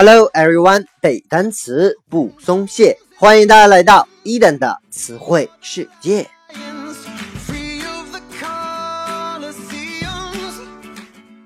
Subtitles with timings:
[0.00, 6.24] Hello everyone，背单词不松懈，欢迎大家来到伊登的词汇世界。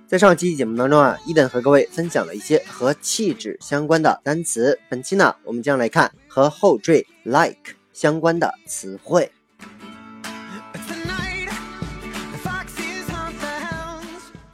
[0.06, 4.78] 在上期节目当中啊，伊登和各位分享了一些和气质相关的单词。
[4.90, 9.32] 本期呢，我们将来看和后缀 like 相关的词汇。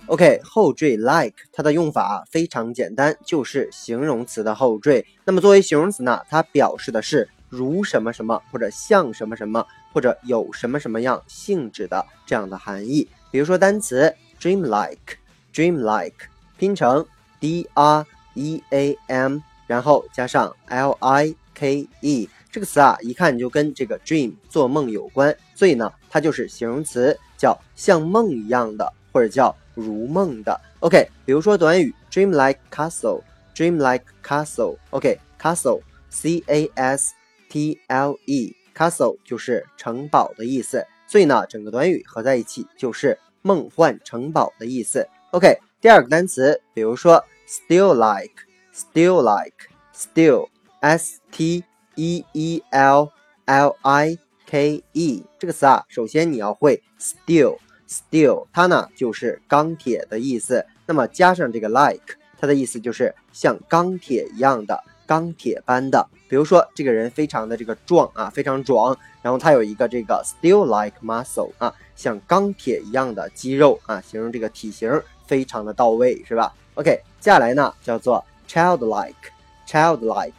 [0.08, 5.04] OK，后缀 like 它的用法非常简单，就是形容词的后缀。
[5.26, 13.06] 那么作为形容词呢，它表示的是如什么什么，或者像什么什么，或者有什么什么样性质的这样的含义。
[13.30, 16.16] 比如说单词 dream like，dream like
[16.56, 17.04] 拼成
[17.38, 29.54] d r e a m，然后加上 l i k e 这个词啊，一看就跟这个 dream 做梦有关，所以呢，它就是形容词，叫像梦一样的，或者叫。
[29.80, 37.12] 如梦的，OK，比如说短语 dream like castle，dream like castle，OK，castle，C A S
[37.48, 45.08] T L E，castle 就是城堡的意思，所以呢，整个短语合在一起就是梦幻城堡的意思。
[45.30, 51.62] OK，第二个单词，比如说 still like，still like，still，S T
[51.94, 53.12] E E L
[53.44, 57.58] L I K E，这个词啊，首先你要会 still。
[57.88, 60.64] Steel，它呢就是钢铁的意思。
[60.86, 66.06] 那么加上这个 like，它的意思就是像钢铁一样的、钢铁般的。
[66.28, 80.32] 比如说这个人非常的这个壮啊，非常壮，然后他有一个这个 steel like muscle 啊，像钢铁一样的肌肉啊，形容这个体型非常的到位，是吧？OK，接下来呢叫做 childlike，childlike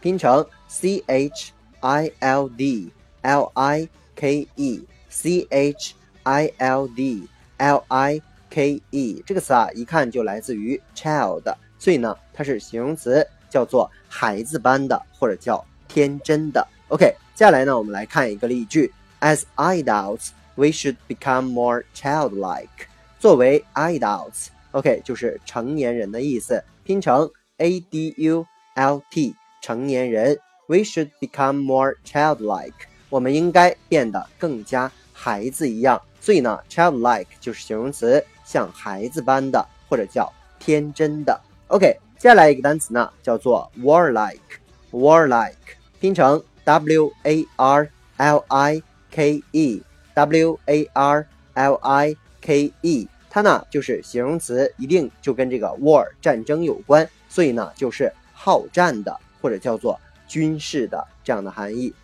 [0.00, 2.90] 拼成 C H I L D
[3.22, 5.94] L I K E，C H。
[6.26, 16.66] I l d l i k e 这个词啊，一看就来自于 child，所以呢，它是形容词，叫做孩子般的或者叫天真的。
[16.88, 22.88] OK，接下来呢，我们来看一个例句：As adults, we should become more childlike。
[23.20, 28.44] 作为 adults，OK，就是成年人的意思，拼成 a d u
[28.74, 32.72] l t，成年人，we should become more childlike。
[33.10, 36.00] 我们应该变得更加孩子一样。
[36.26, 40.28] 所以呢，childlike 就是形容词，像孩子般的，或者叫
[40.58, 41.40] 天真的。
[41.68, 45.52] OK，接下来一个单词呢，叫做 warlike，warlike
[46.00, 56.08] 拼成 w a r l i k e，w a r l i k e，它呢就是形容词，一定就跟这个 war
[56.20, 61.94] 战争有关，所以呢就是好战的，或者叫做军事的这样的含义。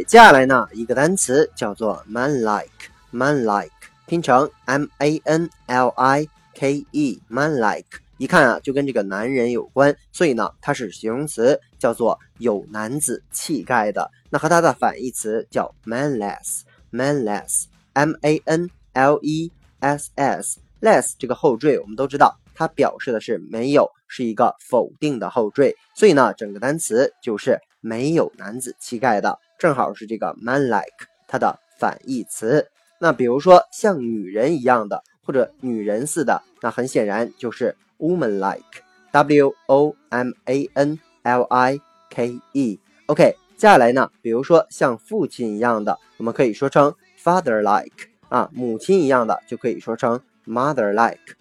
[0.00, 3.68] 接下来呢，一个单词叫做 manlike，manlike
[4.06, 7.84] 拼成 m a n l i k e，manlike
[8.16, 14.10] 一看啊，就跟这个男人有关，所以呢，它是形容词，叫做有男子气概的。
[14.30, 29.38] 那和它的反义词叫 manless，manless，m a n l e s s，less 这个后缀我们都知道，它表示的是没有，是一个否定的后缀，所以呢，整个单词就是没有男子气概的。
[29.62, 32.68] 正好是这个 man-like 它的反义词。
[32.98, 41.80] 那比如说像女人一样的，或者女人似的，那很显然就是 woman-like，w o m a n l i
[42.10, 42.80] k e。
[43.06, 51.36] OK，接下来呢，比如说像父亲一样的，我们可以说成 father-like 啊，母亲一样的就可以说成 mother-like。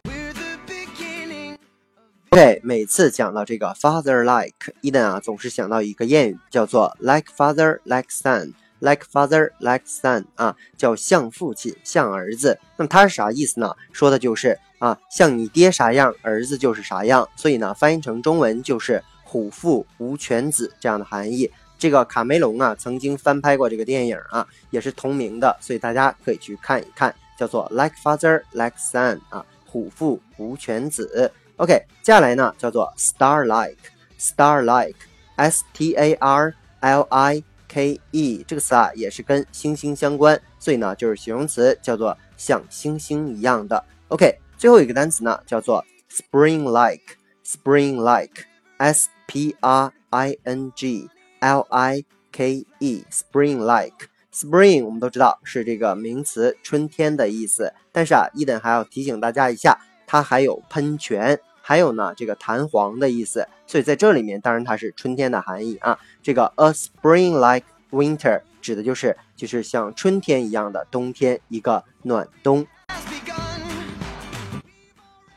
[2.33, 12.57] OK，每次讲到这个 father like，伊登啊总是想到一个谚语，叫做 like father like son，like father like son 啊，叫像父亲像儿子。
[12.77, 13.75] 那么它是啥意思呢？
[13.91, 17.27] 说的就是啊，像你爹啥样，儿子就是啥样。
[17.35, 21.51] 所以呢，翻译成中文就是虎父无犬子这样的含义。
[21.77, 31.29] 这个卡梅隆啊曾经翻拍过这个电影啊，也是同名的，所以大家可以去看一看，叫做 like father like son 啊，虎父无犬子。
[31.61, 43.83] OK，接下来呢叫做 star like，star like，S T A R L I K E 这个词啊也是跟星星相关，所以呢就是形容词，叫做像星星一样的。
[44.07, 51.11] OK，最后一个单词呢叫做 spring like，spring like，S P R I N G
[51.41, 61.39] L I K E，spring like，spring 我们都知道是这个名词，春天的意思，但是啊，伊登还要提醒大家一下，它还有喷泉。
[61.61, 65.97] 还有呢，这个弹簧的意思，所以在这里面，当然它是春天的含义啊。
[66.21, 72.65] 这个 a spring like winter 指的就是就是像春天一样的冬天，一个暖冬。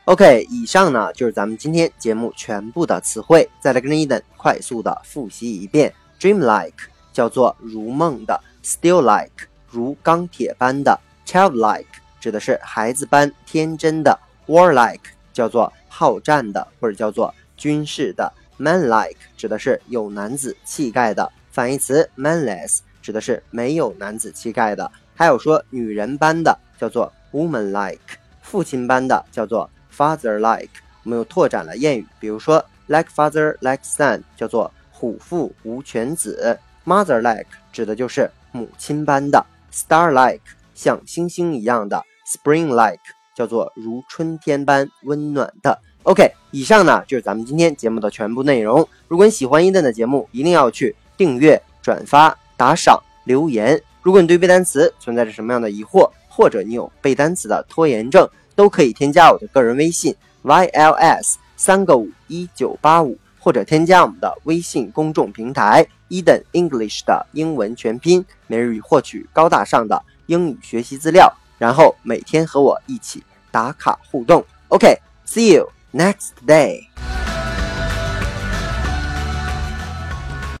[0.05, 3.49] OK，以上呢就是咱们今天节目全部的词汇。
[3.59, 11.85] 再来跟着 Eden 快速的复习一遍：dream-like 叫做如梦的；steel-like 如钢铁般的；child-like
[12.19, 21.31] 指的是孩子般天真的；war-like 叫做好战的或者叫做军事的；man-like 指的是有男子气概的。
[21.51, 24.91] 反义词 manless 指的是没有男子气概的。
[25.15, 29.69] 还有说女人般的叫做 woman-like，父亲般的叫做。
[29.97, 30.67] Father-like，
[31.03, 40.41] 我们又拓展了谚语，比如说 like father like son，叫做虎父无犬子；Mother-like 指的就是母亲般的；Star-like
[40.73, 42.99] 像星星一样的；Spring-like
[43.35, 45.77] 叫做如春天般温暖的。
[46.03, 48.87] OK，以上呢就是咱们今天节目的全部内容。
[49.07, 53.81] 如果你喜欢伊顿的节目，一定要去订阅、转发、打赏、留言。
[54.01, 74.43] 如果你对背单词存在着什么样的疑惑，或者你有背单词的拖延症，都可以添加我的个人微信 yls 三个五一九八五，或者添加我们的微信公众平台 Eden English 的英文全拼，每日获取高大上的英语学习资料，然后每天和我一起打卡互动。
[74.69, 77.04] OK，see you next day。